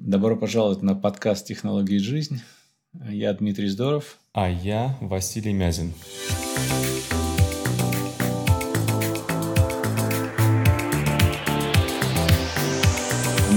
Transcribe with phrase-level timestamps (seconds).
[0.00, 2.40] Добро пожаловать на подкаст «Технологии жизнь».
[3.06, 4.16] Я Дмитрий Здоров.
[4.32, 5.92] А я Василий Мязин.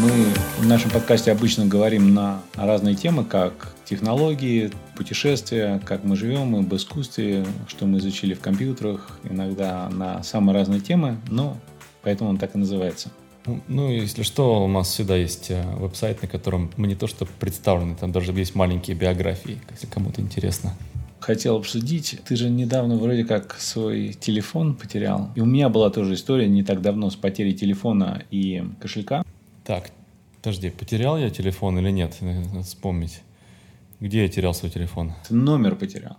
[0.01, 0.25] Мы
[0.59, 6.75] в нашем подкасте обычно говорим на разные темы, как технологии, путешествия, как мы живем, об
[6.75, 11.57] искусстве, что мы изучили в компьютерах, иногда на самые разные темы, но
[12.01, 13.11] поэтому он так и называется–
[13.67, 17.25] ну, если что, у нас всегда есть э, веб-сайт, на котором мы не то что
[17.25, 20.73] представлены, там даже есть маленькие биографии, если кому-то интересно.
[21.19, 25.29] Хотел обсудить, ты же недавно вроде как свой телефон потерял.
[25.35, 29.23] И у меня была тоже история не так давно с потерей телефона и кошелька.
[29.63, 29.91] Так,
[30.41, 32.17] подожди, потерял я телефон или нет?
[32.21, 33.21] Надо вспомнить.
[33.99, 35.13] Где я терял свой телефон?
[35.25, 36.17] Ты номер потерял.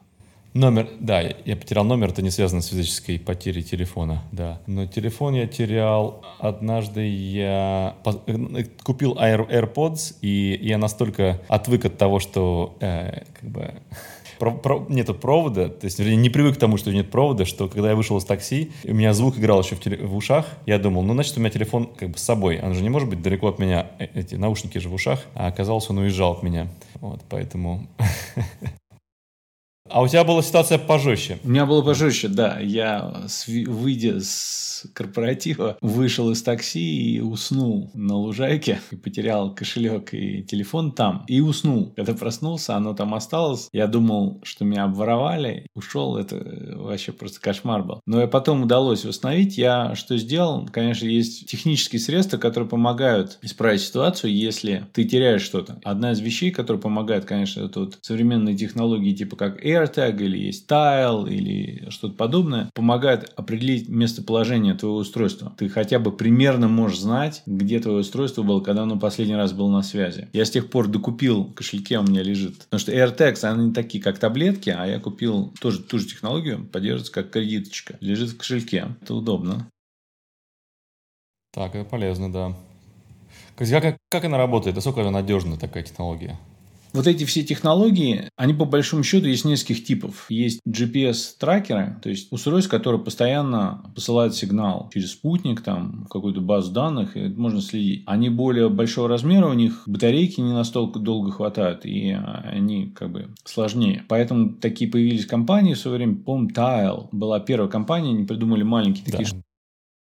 [0.54, 4.60] Номер, да, я потерял номер, это не связано с физической потерей телефона, да.
[4.68, 11.98] Но телефон я терял однажды, я э, купил Air, AirPods, и я настолько отвык от
[11.98, 13.75] того, что э, как бы
[14.38, 17.91] про, про, нету провода, то есть не привык к тому, что нет провода, что когда
[17.91, 21.02] я вышел из такси, у меня звук играл еще в, теле, в ушах, я думал,
[21.02, 23.48] ну, значит, у меня телефон как бы с собой, он же не может быть далеко
[23.48, 26.69] от меня, э, эти наушники же в ушах, а оказалось, он уезжал от меня,
[27.00, 27.88] вот, поэтому
[29.95, 31.39] А у тебя была ситуация пожестче?
[31.45, 32.59] У меня было пожестче, да.
[32.59, 38.81] Я, выйдя с корпоратива, вышел из такси и уснул на лужайке.
[38.91, 41.25] И потерял кошелек и телефон там.
[41.28, 41.92] И уснул.
[41.95, 43.69] Когда проснулся, оно там осталось.
[43.72, 45.69] Я думал, что меня обворовали.
[45.77, 46.17] Ушел.
[46.17, 48.00] Это вообще просто кошмар был.
[48.05, 49.56] Но и потом удалось восстановить.
[49.56, 50.69] Я что сделал?
[50.72, 55.78] Конечно, есть технические средства, которые помогают исправить ситуацию, если ты теряешь что-то.
[55.84, 60.70] Одна из вещей, которая помогает, конечно, это вот современные технологии типа как AirTag или есть
[60.70, 65.54] Tile или что-то подобное, помогает определить местоположение твоего устройства.
[65.56, 69.70] Ты хотя бы примерно можешь знать, где твое устройство было, когда оно последний раз было
[69.70, 70.28] на связи.
[70.32, 72.64] Я с тех пор докупил, в кошельке у меня лежит.
[72.64, 77.12] Потому что AirTags, они такие, как таблетки, а я купил тоже ту же технологию, поддерживается
[77.12, 77.97] как кредиточка.
[78.00, 78.97] Лежит в кошельке.
[79.00, 79.69] Это удобно.
[81.53, 82.56] Так, это полезно, да.
[83.56, 84.75] Как, как она работает?
[84.75, 86.38] Насколько она надежна, такая технология?
[86.94, 90.27] Вот эти все технологии, они по большому счету есть нескольких типов.
[90.28, 96.72] Есть GPS-трекеры, то есть устройства, которые постоянно посылают сигнал через спутник, там, в какую-то базу
[96.72, 98.04] данных, и это можно следить.
[98.06, 103.34] Они более большого размера, у них батарейки не настолько долго хватают, и они как бы
[103.44, 104.04] сложнее.
[104.09, 106.16] Поэтому такие появились компании в свое время.
[106.16, 109.43] Помню, Tile была первая компания, они придумали маленькие такие да.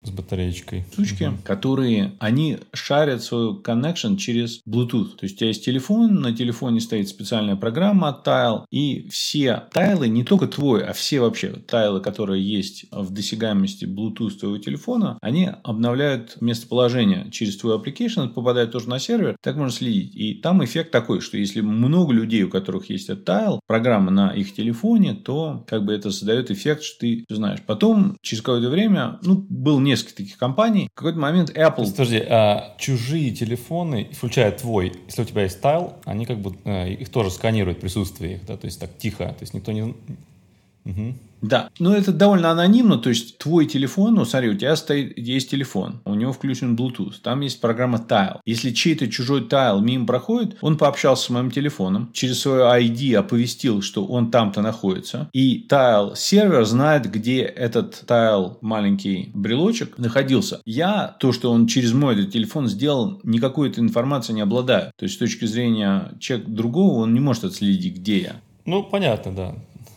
[0.03, 0.85] С батареечкой.
[0.93, 1.37] Штучки, угу.
[1.45, 5.17] которые, они шарят свой connection через Bluetooth.
[5.17, 9.65] То есть, у тебя есть телефон, на телефоне стоит специальная программа от Tile, и все
[9.73, 15.19] тайлы, не только твой, а все вообще тайлы, которые есть в досягаемости Bluetooth твоего телефона,
[15.23, 20.15] они обновляют местоположение через твой application, это попадает тоже на сервер, так можно следить.
[20.15, 24.31] И там эффект такой, что если много людей, у которых есть этот тайл, программа на
[24.31, 27.61] их телефоне, то как бы это создает эффект, что ты знаешь.
[27.67, 30.89] Потом, через какое-то время, ну, был не несколько таких компаний.
[30.93, 31.91] В какой-то момент Apple...
[31.91, 36.93] Подожди, а чужие телефоны, включая твой, если у тебя есть тайл, они как бы э,
[36.93, 39.95] их тоже сканируют присутствие их, да, то есть так тихо, то есть никто не...
[40.85, 41.15] Угу.
[41.43, 45.51] Да, но это довольно анонимно, то есть твой телефон, ну смотри, у тебя стоит, есть
[45.51, 48.39] телефон, у него включен Bluetooth, там есть программа Tile.
[48.47, 53.83] Если чей-то чужой Tile мимо проходит, он пообщался с моим телефоном, через свой ID оповестил,
[53.83, 60.61] что он там-то находится, и Tile сервер знает, где этот Tile маленький брелочек находился.
[60.65, 64.93] Я то, что он через мой этот телефон сделал, никакой этой информации не обладаю.
[64.97, 68.37] То есть с точки зрения человека другого, он не может отследить, где я.
[68.65, 69.55] Ну, понятно, да.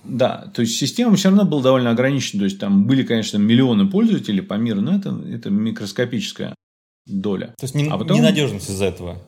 [0.08, 2.40] Да, то есть система все равно была довольно ограничена.
[2.40, 6.56] То есть там были, конечно, миллионы пользователей по миру, но это, это микроскопическая
[7.06, 7.48] доля.
[7.58, 8.18] То есть не, а потом...
[8.18, 9.22] ненадежность из-за этого.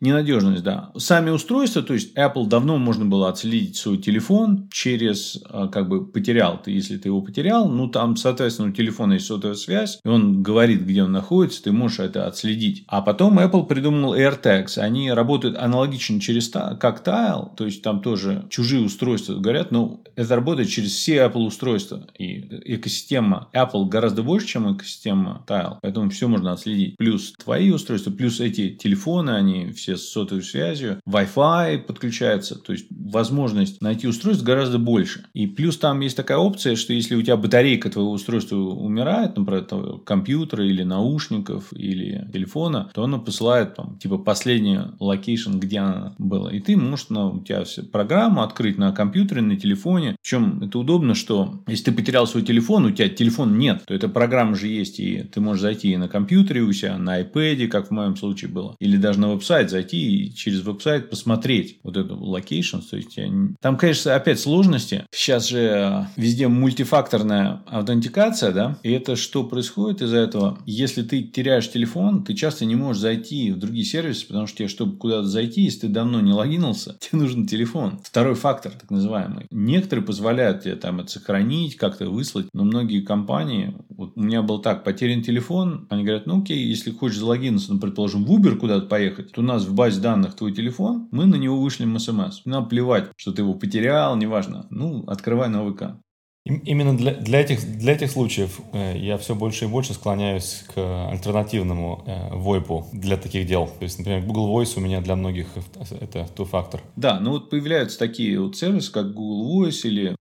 [0.00, 0.90] Ненадежность, да.
[0.96, 6.06] Сами устройства, то есть Apple давно можно было отследить свой телефон через, а, как бы
[6.06, 10.08] потерял ты, если ты его потерял, ну там, соответственно, у телефона есть сотовая связь, и
[10.08, 12.84] он говорит, где он находится, ты можешь это отследить.
[12.86, 18.46] А потом Apple придумал AirTags, они работают аналогично через как Tile, то есть там тоже
[18.50, 24.46] чужие устройства говорят, но это работает через все Apple устройства, и экосистема Apple гораздо больше,
[24.46, 26.96] чем экосистема Tile, поэтому все можно отследить.
[26.96, 32.86] Плюс твои устройства, плюс эти телефоны, они все с сотовой связью, Wi-Fi подключается, то есть
[32.90, 35.24] возможность найти устройство гораздо больше.
[35.34, 39.64] И плюс там есть такая опция, что если у тебя батарейка твоего устройства умирает, например,
[39.64, 46.14] твоего компьютера или наушников или телефона, то оно посылает там, типа последний location, где она
[46.18, 46.52] была.
[46.52, 50.16] И ты можешь на, у тебя вся программу открыть на компьютере, на телефоне.
[50.22, 54.08] Причем это удобно, что если ты потерял свой телефон, у тебя телефон нет, то эта
[54.08, 57.88] программа же есть, и ты можешь зайти и на компьютере у себя, на iPad, как
[57.88, 61.96] в моем случае было, или даже на веб-сайт сайт зайти и через веб-сайт посмотреть вот
[61.96, 62.82] эту location.
[62.88, 63.18] То есть,
[63.60, 65.04] там, конечно, опять сложности.
[65.10, 70.58] Сейчас же э, везде мультифакторная аутентикация, да, и это что происходит из-за этого?
[70.66, 74.68] Если ты теряешь телефон, ты часто не можешь зайти в другие сервисы, потому что тебе,
[74.68, 78.00] чтобы куда-то зайти, если ты давно не логинился, тебе нужен телефон.
[78.02, 79.46] Второй фактор, так называемый.
[79.50, 84.60] Некоторые позволяют тебе там это сохранить, как-то выслать, но многие компании, вот у меня был
[84.60, 88.86] так, потерян телефон, они говорят, ну окей, если хочешь залогиниться, ну, предположим, в Uber куда-то
[88.86, 92.42] поехать, у нас в базе данных твой телефон, мы на него вышлем смс.
[92.44, 94.66] Нам плевать, что ты его потерял, неважно.
[94.70, 95.96] Ну, открывай новый ВК.
[96.44, 101.10] Именно для, для, этих, для этих случаев э, я все больше и больше склоняюсь к
[101.10, 103.66] альтернативному э, VoIP для таких дел.
[103.66, 105.48] То есть, например, Google Voice у меня для многих
[106.00, 106.80] это two-factor.
[106.96, 110.16] Да, ну вот появляются такие вот сервисы, как Google Voice или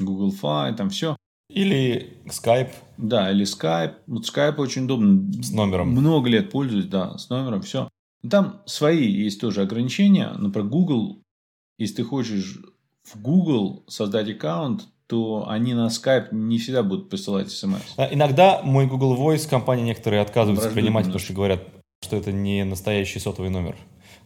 [0.00, 1.16] Google Fi, там все.
[1.50, 2.72] Или Skype.
[2.96, 3.94] Да, или Skype.
[4.06, 5.30] Вот Skype очень удобно.
[5.42, 5.90] С номером.
[5.90, 7.88] Много лет пользуюсь, да, с номером, все.
[8.28, 10.32] Там свои есть тоже ограничения.
[10.36, 11.22] Например, Google,
[11.78, 12.58] если ты хочешь
[13.04, 17.80] в Google создать аккаунт, то они на Skype не всегда будут посылать смс.
[18.10, 21.62] Иногда мой Google Voice компании некоторые отказываются Враждуют принимать, потому что говорят,
[22.04, 23.76] что это не настоящий сотовый номер.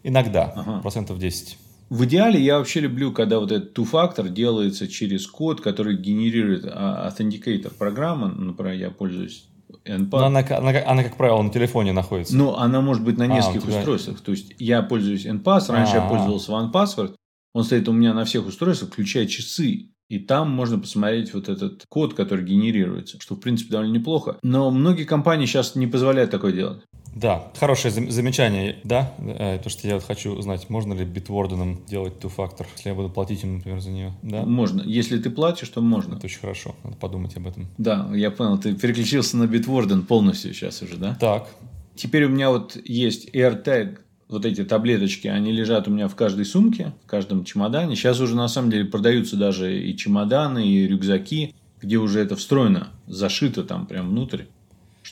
[0.02, 0.80] Иногда, ага.
[0.80, 1.58] процентов 10.
[1.90, 7.72] В идеале я вообще люблю, когда вот этот two-factor делается через код, который генерирует authenticator
[7.72, 8.28] программа.
[8.28, 9.46] Например, я пользуюсь
[9.84, 10.08] NPAD.
[10.10, 12.36] Но она, она, она, как правило, на телефоне находится.
[12.36, 13.78] Но она может быть на а, нескольких а, тебя...
[13.78, 14.20] устройствах.
[14.20, 16.04] То есть, я пользуюсь NPass, раньше А-а-а.
[16.04, 17.14] я пользовался OnePassword.
[17.54, 19.88] Он стоит у меня на всех устройствах, включая часы.
[20.08, 24.36] И там можно посмотреть вот этот код, который генерируется, что, в принципе, довольно неплохо.
[24.42, 26.82] Но многие компании сейчас не позволяют такое делать.
[27.14, 32.14] Да, хорошее замечание, да, э, то, что я вот хочу узнать, можно ли битворденом делать
[32.20, 34.44] two-factor, если я буду платить им, например, за нее, да?
[34.44, 36.14] Можно, если ты платишь, то можно.
[36.14, 37.68] Это очень хорошо, надо подумать об этом.
[37.76, 41.16] Да, я понял, ты переключился на битворден полностью сейчас уже, да?
[41.20, 41.48] Так.
[41.94, 43.98] Теперь у меня вот есть AirTag
[44.28, 47.94] вот эти таблеточки, они лежат у меня в каждой сумке, в каждом чемодане.
[47.96, 52.88] Сейчас уже на самом деле продаются даже и чемоданы, и рюкзаки, где уже это встроено,
[53.06, 54.44] зашито там прям внутрь.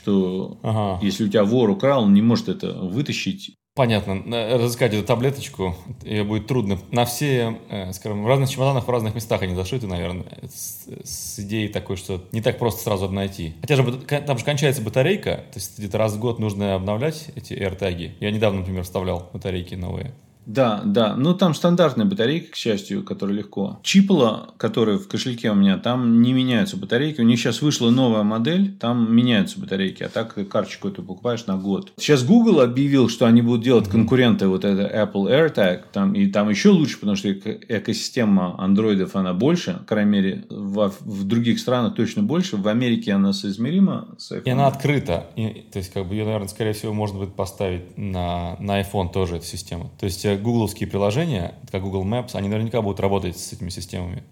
[0.01, 0.99] Что ага.
[1.03, 4.21] если у тебя вор украл, он не может это вытащить Понятно.
[4.57, 6.77] Разыскать эту таблеточку ее будет трудно.
[6.91, 11.39] На все, э, скажем, в разных чемоданах, в разных местах они зашиты, наверное, с, с
[11.39, 13.55] идеей такой, что не так просто сразу найти.
[13.61, 17.53] Хотя же там же кончается батарейка, то есть где-то раз в год нужно обновлять эти
[17.53, 18.11] AirTag.
[18.19, 20.13] Я недавно, например, вставлял батарейки новые.
[20.45, 21.15] Да, да.
[21.15, 23.79] Ну, там стандартная батарейка, к счастью, которая легко.
[23.83, 27.21] Чипола, которые в кошельке у меня, там не меняются батарейки.
[27.21, 30.03] У них сейчас вышла новая модель, там меняются батарейки.
[30.03, 31.93] А так карточку ты покупаешь на год.
[31.97, 35.83] Сейчас Google объявил, что они будут делать конкуренты вот это Apple AirTag.
[35.91, 39.73] Там, и там еще лучше, потому что экосистема андроидов, она больше.
[39.81, 42.57] По крайней мере, в, в других странах точно больше.
[42.57, 44.43] В Америке она соизмерима с iPhone.
[44.45, 45.27] И она открыта.
[45.35, 49.11] И, то есть, как бы ее, наверное, скорее всего, можно будет поставить на, на iPhone
[49.11, 49.91] тоже, эту систему.
[49.99, 54.23] То есть, гугловские приложения, как Google Maps, они наверняка будут работать с этими системами.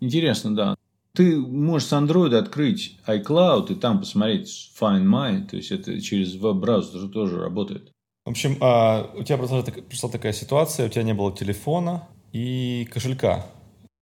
[0.00, 0.76] Интересно, да.
[1.14, 6.34] Ты можешь с Android открыть iCloud и там посмотреть Find My, то есть это через
[6.34, 7.92] веб-браузер тоже работает.
[8.24, 12.88] В общем, а, у тебя пришла, пришла такая ситуация, у тебя не было телефона и
[12.92, 13.46] кошелька.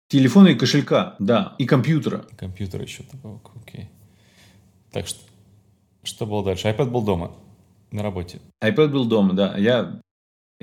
[0.08, 2.26] Телефона и кошелька, да, и компьютера.
[2.30, 3.88] И компьютера еще такого, окей.
[4.92, 5.20] Так что,
[6.04, 6.68] что было дальше?
[6.68, 7.32] iPad был дома,
[7.90, 8.40] на работе.
[8.62, 9.56] iPad был дома, да.
[9.56, 10.00] Я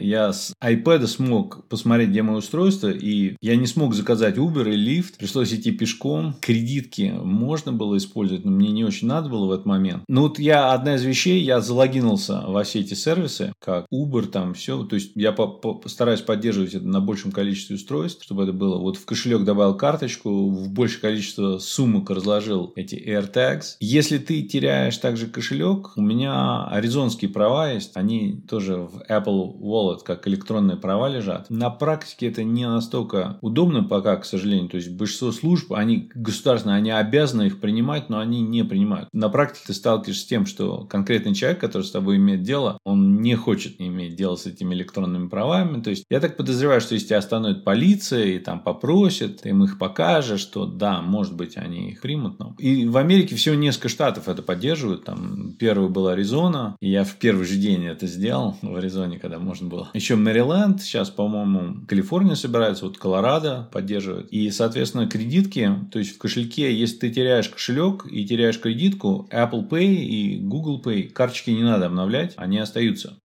[0.02, 4.76] я с iPad смог посмотреть, где мое устройство, и я не смог заказать Uber и
[4.76, 5.18] лифт.
[5.18, 6.36] Пришлось идти пешком.
[6.42, 10.04] Кредитки можно было использовать, но мне не очень надо было в этот момент.
[10.08, 14.54] Ну вот я, одна из вещей, я залогинился во все эти сервисы, как Uber, там
[14.54, 14.84] все.
[14.84, 18.78] То есть я постараюсь поддерживать это на большем количестве устройств, чтобы это было.
[18.78, 23.76] Вот в кошелек добавил карточку, в большее количество сумок разложил эти AirTags.
[23.80, 29.89] Если ты теряешь также кошелек, у меня аризонские права есть, они тоже в Apple Wallet
[29.90, 31.50] Wallet, как электронные права лежат.
[31.50, 34.70] На практике это не настолько удобно пока, к сожалению.
[34.70, 39.10] То есть большинство служб, они государственные, они обязаны их принимать, но они не принимают.
[39.14, 43.22] На практике ты сталкиваешься с тем, что конкретный человек, который с тобой имеет дело, он
[43.22, 45.82] не хочет иметь дело с этими электронными правами.
[45.82, 49.64] То есть я так подозреваю, что если тебя остановит полиция и там попросят, ты им
[49.64, 52.40] их покажешь, что да, может быть, они их примут.
[52.40, 52.56] Но...
[52.58, 55.06] И в Америке всего несколько штатов это поддерживают.
[55.06, 59.40] Там первый был Аризона, и я в первый же день это сделал в Аризоне, когда
[59.40, 59.90] можно было.
[59.94, 64.32] Еще Мэриленд, сейчас, по-моему, Калифорния собирается, вот Колорадо поддерживает.
[64.32, 69.70] И, соответственно, кредитки, то есть в кошельке, если ты теряешь кошелек и теряешь кредитку, Apple
[69.70, 73.18] Pay и Google Pay, карточки не надо обновлять, они остаются.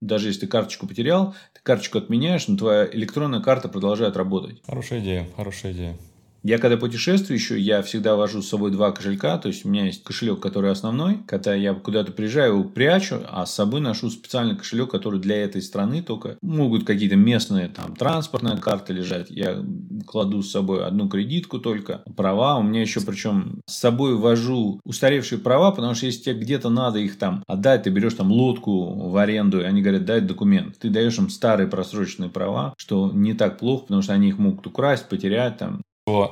[0.00, 4.62] Даже если ты карточку потерял, ты карточку отменяешь, но твоя электронная карта продолжает работать.
[4.66, 5.96] Хорошая идея, хорошая идея.
[6.42, 9.38] Я когда путешествую еще, я всегда вожу с собой два кошелька.
[9.38, 11.18] То есть у меня есть кошелек, который основной.
[11.26, 15.62] Когда я куда-то приезжаю, его прячу, а с собой ношу специальный кошелек, который для этой
[15.62, 16.38] страны только.
[16.42, 19.30] Могут какие-то местные там транспортные карты лежать.
[19.30, 19.64] Я
[20.06, 22.02] кладу с собой одну кредитку только.
[22.16, 22.58] Права.
[22.58, 26.98] У меня еще причем с собой вожу устаревшие права, потому что если тебе где-то надо
[26.98, 30.78] их там отдать, ты берешь там лодку в аренду, и они говорят, дай документ.
[30.78, 34.66] Ты даешь им старые просроченные права, что не так плохо, потому что они их могут
[34.66, 35.82] украсть, потерять там.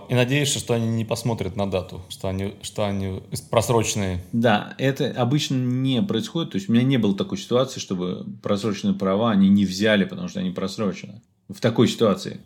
[0.09, 4.23] И надеешься, что они не посмотрят на дату, что они, что они просроченные.
[4.33, 6.53] Да, это обычно не происходит.
[6.53, 10.29] То есть у меня не было такой ситуации, чтобы просроченные права они не взяли, потому
[10.29, 11.23] что они просрочены.
[11.49, 12.41] В такой ситуации.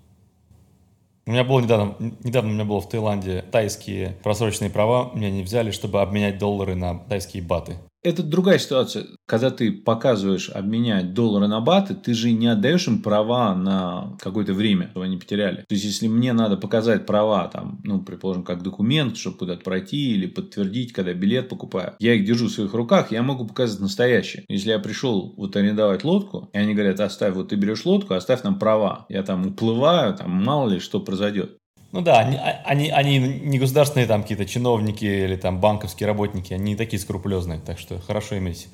[1.26, 1.94] У меня было недавно,
[2.24, 6.74] недавно у меня было в Таиланде тайские просроченные права, меня не взяли, чтобы обменять доллары
[6.74, 7.76] на тайские баты.
[8.02, 9.06] Это другая ситуация.
[9.26, 14.54] Когда ты показываешь обменять доллары на баты, ты же не отдаешь им права на какое-то
[14.54, 15.64] время, чтобы они потеряли.
[15.68, 20.12] То есть, если мне надо показать права, там, ну, предположим, как документ, чтобы куда-то пройти
[20.12, 24.44] или подтвердить, когда билет покупаю, я их держу в своих руках, я могу показать настоящие.
[24.48, 28.42] Если я пришел вот арендовать лодку, и они говорят, оставь, вот ты берешь лодку, оставь
[28.44, 29.04] нам права.
[29.10, 31.58] Я там уплываю, там мало ли что произойдет.
[31.92, 36.52] Ну да, они, а, они, они не государственные там какие-то чиновники или там банковские работники,
[36.52, 38.68] они не такие скрупулезные, так что хорошо иметь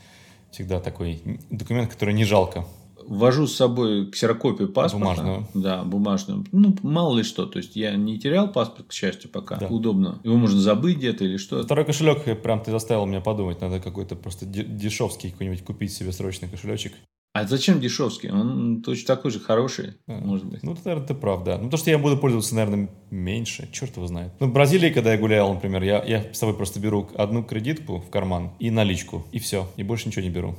[0.50, 2.66] всегда такой документ, который не жалко.
[3.06, 4.98] Вожу с собой ксерокопию паспорта.
[4.98, 5.48] Бумажную.
[5.54, 6.44] Да, бумажную.
[6.50, 7.46] Ну, мало ли что.
[7.46, 9.56] То есть, я не терял паспорт, к счастью, пока.
[9.56, 9.68] Да.
[9.68, 10.20] Удобно.
[10.24, 11.62] Его можно забыть где-то или что.
[11.62, 13.60] Второй кошелек, прям ты заставил меня подумать.
[13.60, 16.94] Надо какой-то просто дешевский какой-нибудь купить себе срочный кошелечек.
[17.36, 18.30] А зачем дешевский?
[18.30, 20.62] Он точно такой же хороший, а, может быть.
[20.62, 21.58] Ну, это, наверное, ты прав, да.
[21.58, 23.68] Ну, то, что я буду пользоваться, наверное, меньше.
[23.72, 24.32] Черт его знает.
[24.40, 27.98] Ну, в Бразилии, когда я гулял, например, я, я с собой просто беру одну кредитку
[27.98, 29.26] в карман и наличку.
[29.32, 29.68] И все.
[29.76, 30.54] И больше ничего не беру.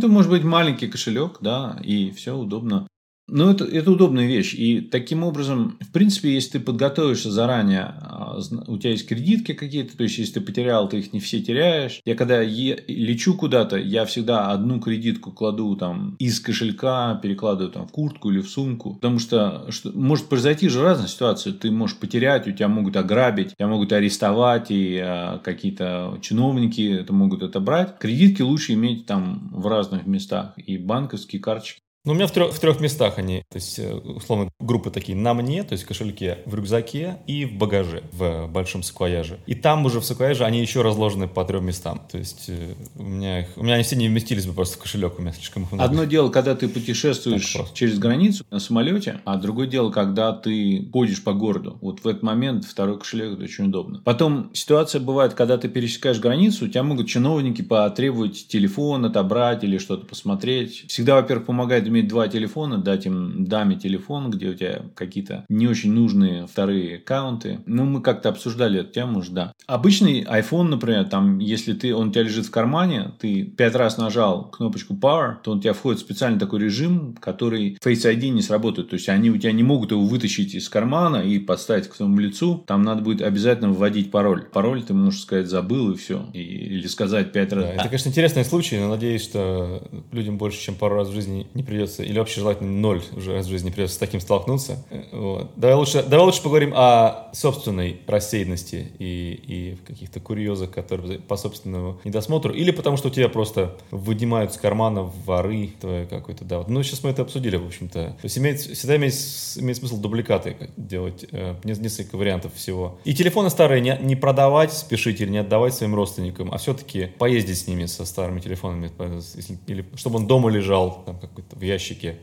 [0.00, 2.88] Это может быть маленький кошелек, да, и все удобно.
[3.32, 4.54] Ну, это, это удобная вещь.
[4.54, 9.96] И таким образом, в принципе, если ты подготовишься заранее, а, у тебя есть кредитки какие-то,
[9.96, 12.00] то есть, если ты потерял, ты их не все теряешь.
[12.04, 17.86] Я когда е- лечу куда-то, я всегда одну кредитку кладу там из кошелька, перекладываю там
[17.86, 18.94] в куртку или в сумку.
[18.94, 21.52] Потому что, что может произойти же разная ситуация.
[21.52, 27.12] Ты можешь потерять, у тебя могут ограбить, тебя могут арестовать, и а, какие-то чиновники это
[27.12, 27.98] могут отобрать.
[27.98, 30.54] Кредитки лучше иметь там в разных местах.
[30.56, 33.92] И банковские карточки ну, у меня в трех, в трех местах они, то есть, э,
[33.92, 38.46] условно, группы такие на мне, то есть в кошельке, в рюкзаке и в багаже, в
[38.46, 39.38] большом саквояже.
[39.46, 42.00] И там уже в саквояже они еще разложены по трем местам.
[42.10, 44.80] То есть э, у меня, их, у меня они все не вместились бы просто в
[44.80, 45.84] кошелек, у меня слишком много.
[45.84, 51.22] Одно дело, когда ты путешествуешь через границу на самолете, а другое дело, когда ты ходишь
[51.22, 51.76] по городу.
[51.82, 54.00] Вот в этот момент второй кошелек это очень удобно.
[54.06, 59.76] Потом ситуация бывает, когда ты пересекаешь границу, у тебя могут чиновники потребовать телефон отобрать или
[59.76, 60.86] что-то посмотреть.
[60.88, 65.66] Всегда, во-первых, помогает иметь два телефона, дать им даме телефон, где у тебя какие-то не
[65.68, 67.60] очень нужные вторые аккаунты.
[67.66, 69.52] Ну, мы как-то обсуждали эту тему уже, да.
[69.66, 73.98] Обычный iPhone, например, там, если ты, он у тебя лежит в кармане, ты пять раз
[73.98, 78.28] нажал кнопочку Power, то он у тебя входит в специальный такой режим, который Face ID
[78.28, 78.90] не сработает.
[78.90, 82.18] То есть, они у тебя не могут его вытащить из кармана и подставить к твоему
[82.18, 82.64] лицу.
[82.66, 84.44] Там надо будет обязательно вводить пароль.
[84.52, 86.26] Пароль ты можешь сказать забыл и все.
[86.32, 87.64] И, или сказать пять раз.
[87.64, 89.82] Да, это, конечно, интересный случай, но надеюсь, что
[90.12, 93.32] людям больше, чем пару раз в жизни не придется придется, или вообще желательно ноль уже
[93.32, 94.84] раз в жизни придется с таким столкнуться.
[95.12, 95.50] Вот.
[95.56, 102.00] Давай, лучше, давай лучше поговорим о собственной рассеянности и, и каких-то курьезах, которые по собственному
[102.04, 106.58] недосмотру, или потому что у тебя просто вынимают с кармана воры твои какой-то, да.
[106.58, 106.68] Вот.
[106.68, 107.92] Ну, сейчас мы это обсудили, в общем-то.
[107.92, 109.14] То есть имеет, всегда имеет,
[109.56, 112.98] имеет смысл дубликаты делать, э, несколько вариантов всего.
[113.04, 117.58] И телефоны старые не, не продавать, спешить или не отдавать своим родственникам, а все-таки поездить
[117.58, 118.90] с ними, со старыми телефонами,
[119.34, 122.18] если, или чтобы он дома лежал, там, какой-то в ящике.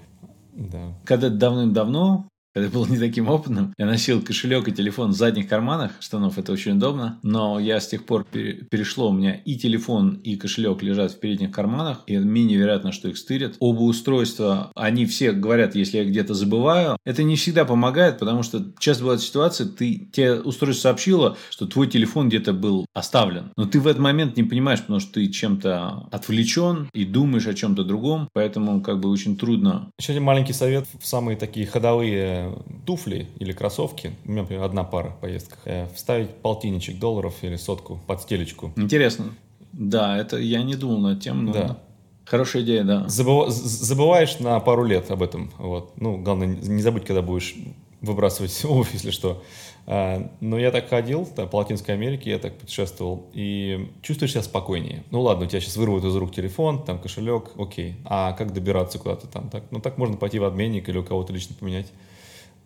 [0.53, 0.93] Да.
[1.05, 2.27] Когда давным-давно
[2.57, 6.51] когда был не таким опытным, я носил кошелек и телефон в задних карманах штанов, это
[6.51, 11.11] очень удобно, но я с тех пор перешло, у меня и телефон, и кошелек лежат
[11.11, 13.57] в передних карманах, и менее вероятно, что их стырят.
[13.59, 18.65] Оба устройства, они все говорят, если я где-то забываю, это не всегда помогает, потому что
[18.79, 23.79] часто бывает ситуация, ты, тебе устройство сообщило, что твой телефон где-то был оставлен, но ты
[23.79, 28.29] в этот момент не понимаешь, потому что ты чем-то отвлечен и думаешь о чем-то другом,
[28.33, 29.91] поэтому как бы очень трудно.
[29.99, 32.46] Еще один маленький совет в самые такие ходовые
[32.85, 37.55] туфли или кроссовки, у меня, например, одна пара в поездках, э, вставить полтинничек долларов или
[37.55, 38.71] сотку под стелечку.
[38.75, 39.25] Интересно.
[39.73, 41.53] Да, это я не думал над тем, но...
[41.53, 41.77] Да.
[42.25, 43.07] Хорошая идея, да.
[43.07, 43.49] Забыв...
[43.49, 45.49] Забываешь на пару лет об этом.
[45.57, 45.93] Вот.
[45.95, 47.55] Ну, главное, не забудь, когда будешь
[48.01, 49.43] выбрасывать обувь, если что.
[49.89, 55.03] А, но я так ходил по Латинской Америке, я так путешествовал, и чувствуешь себя спокойнее.
[55.11, 57.95] Ну ладно, у тебя сейчас вырвут из рук телефон, там кошелек, окей.
[58.03, 59.49] А как добираться куда-то там?
[59.49, 61.87] Так, ну так можно пойти в обменник или у кого-то лично поменять.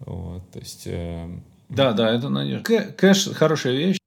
[0.05, 1.29] Вот, то есть э,
[1.69, 2.63] Да, да, это надежда.
[2.97, 3.97] Кэш– хорошая вещь.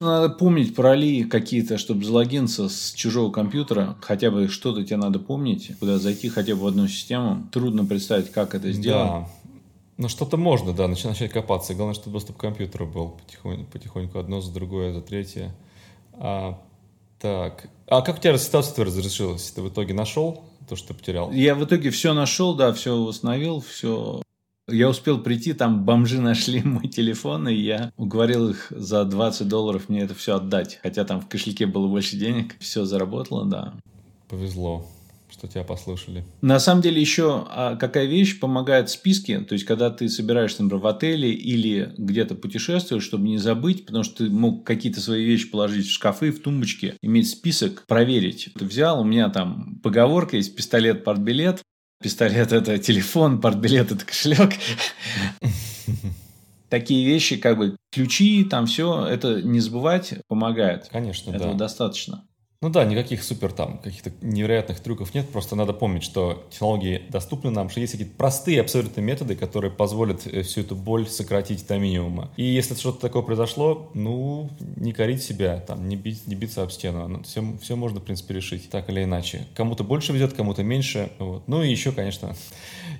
[0.00, 3.96] Надо помнить пароли какие-то, чтобы залогиниться с чужого компьютера.
[4.02, 7.48] Хотя бы что-то тебе надо помнить, куда зайти хотя бы в одну систему.
[7.52, 9.08] Трудно представить, как это сделать.
[9.08, 9.28] Да.
[9.96, 11.74] Ну, что-то можно, да, начать копаться.
[11.74, 15.54] Главное, чтобы доступ к компьютеру был потихоньку, потихоньку одно за другое, за третье.
[16.14, 16.60] А,
[17.20, 17.68] так.
[17.86, 19.52] А как у тебя ситуация разрешилась?
[19.52, 21.30] Ты в итоге нашел то, что ты потерял?
[21.30, 24.23] Я в итоге все нашел, да, все восстановил, все
[24.68, 29.88] я успел прийти, там бомжи нашли мой телефон, и я уговорил их за 20 долларов
[29.88, 30.78] мне это все отдать.
[30.82, 32.56] Хотя там в кошельке было больше денег.
[32.60, 33.74] Все заработало, да.
[34.28, 34.86] Повезло
[35.34, 36.24] что тебя послушали.
[36.42, 40.82] На самом деле еще а, какая вещь помогает списки, то есть когда ты собираешься, например,
[40.82, 45.50] в отеле или где-то путешествуешь, чтобы не забыть, потому что ты мог какие-то свои вещи
[45.50, 48.50] положить в шкафы, в тумбочки, иметь список, проверить.
[48.56, 51.62] Ты взял, у меня там поговорка есть пистолет, портбилет,
[52.04, 54.52] Пистолет– это телефон, портбилет– это кошелек.
[56.68, 60.90] Такие вещи, как бы ключи, там все, это не забывать помогает.
[60.92, 61.60] Конечно, Этого да.
[61.60, 62.26] достаточно.
[62.64, 67.50] Ну да, никаких супер там каких-то невероятных трюков нет, просто надо помнить, что технологии доступны
[67.50, 71.76] нам, что есть какие-то простые абсолютно методы, которые позволят э, всю эту боль сократить до
[71.76, 72.30] минимума.
[72.38, 76.70] И если что-то такое произошло, ну, не корить себя, там, не, бить, не биться об
[76.70, 77.22] стену.
[77.24, 79.46] Все, ну, все можно, в принципе, решить так или иначе.
[79.54, 81.12] Кому-то больше везет, кому-то меньше.
[81.18, 81.46] Вот.
[81.46, 82.34] Ну и еще, конечно,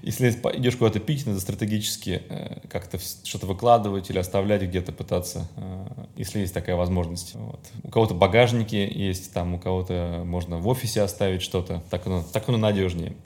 [0.04, 5.87] если идешь куда-то пить, надо стратегически э, как-то что-то выкладывать или оставлять где-то пытаться, э,
[6.16, 7.34] если есть такая возможность.
[7.34, 7.61] Вот.
[7.82, 12.49] У кого-то багажники есть, там у кого-то можно в офисе оставить что-то, так оно, так
[12.49, 13.16] оно надежнее.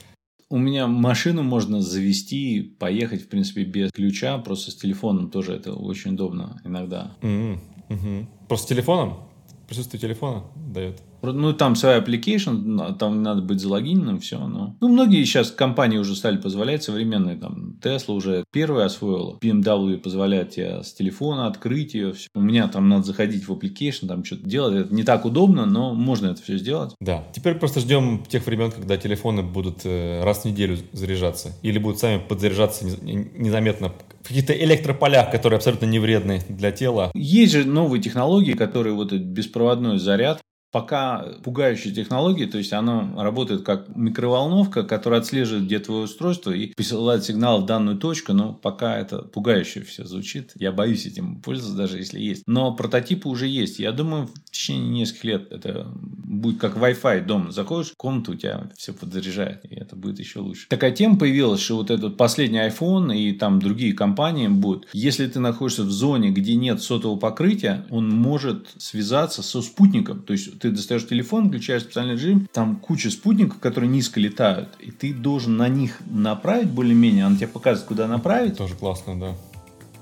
[0.49, 5.73] У меня машину можно завести, поехать, в принципе, без ключа, просто с телефоном тоже это
[5.73, 7.15] очень удобно иногда.
[7.21, 7.59] Mm-hmm.
[7.89, 8.25] Mm-hmm.
[8.47, 9.19] Просто с телефоном?
[9.67, 11.01] Присутствие телефона дает?
[11.21, 14.39] Ну, там своя application, там надо быть залогиненным, все.
[14.39, 14.75] Но...
[14.79, 20.51] Ну, многие сейчас компании уже стали позволять, современные, там, Tesla уже первая освоила, BMW позволяет
[20.51, 22.27] тебе с телефона открыть ее, все.
[22.33, 25.93] У меня там надо заходить в application, там что-то делать, это не так удобно, но
[25.93, 26.93] можно это все сделать.
[26.99, 31.77] Да, теперь просто ждем тех времен, когда телефоны будут э, раз в неделю заряжаться, или
[31.77, 37.11] будут сами подзаряжаться незаметно в каких-то электрополях, которые абсолютно не вредны для тела.
[37.13, 43.21] Есть же новые технологии, которые вот этот беспроводной заряд, пока пугающие технологии, то есть оно
[43.21, 48.53] работает как микроволновка, которая отслеживает, где твое устройство и посылает сигнал в данную точку, но
[48.53, 50.51] пока это пугающе все звучит.
[50.55, 52.43] Я боюсь этим пользоваться, даже если есть.
[52.45, 53.79] Но прототипы уже есть.
[53.79, 55.87] Я думаю, в течение нескольких лет это
[56.29, 57.51] будет как Wi-Fi дома.
[57.51, 60.67] Заходишь в комнату, у тебя все подзаряжает, и это будет еще лучше.
[60.69, 64.87] Такая тема появилась, что вот этот последний iPhone и там другие компании будут.
[64.93, 70.21] Если ты находишься в зоне, где нет сотового покрытия, он может связаться со спутником.
[70.21, 74.91] То есть ты достаешь телефон, включаешь специальный режим, там куча спутников, которые низко летают, и
[74.91, 78.57] ты должен на них направить более-менее, он тебе показывает, куда направить.
[78.57, 79.35] Тоже классно, да.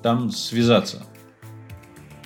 [0.03, 1.05] Там связаться.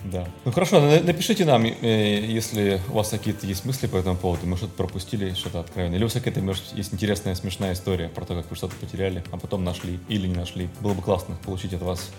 [0.06, 0.28] Да.
[0.46, 4.58] Ну хорошо, напишите нам, э, если у вас какие-то есть мысли по этому поводу, мы
[4.58, 5.98] что-то пропустили, что-то откровенное.
[5.98, 9.24] Или у вас какая-то, может, есть интересная, смешная история про то, как вы что-то потеряли,
[9.32, 10.70] а потом нашли или не нашли.
[10.80, 12.10] Было бы классно получить от вас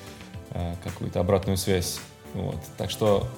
[0.50, 1.98] э, какую-то обратную связь.
[2.34, 2.56] Вот.
[2.76, 3.28] Так что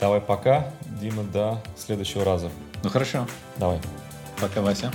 [0.00, 2.50] Давай пока, Дима, до следующего раза.
[2.84, 3.26] Ну хорошо.
[3.56, 3.80] Давай.
[4.40, 4.92] Пока, Вася.